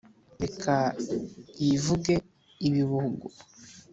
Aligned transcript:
reka 0.41 0.75
yivuge 1.63 2.13
ibihugu 2.67 3.25